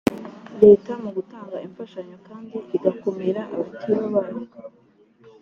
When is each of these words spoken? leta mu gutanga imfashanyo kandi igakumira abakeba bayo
leta 0.63 0.91
mu 1.03 1.09
gutanga 1.17 1.55
imfashanyo 1.67 2.17
kandi 2.27 2.55
igakumira 2.75 3.41
abakeba 3.53 4.05
bayo 4.13 4.37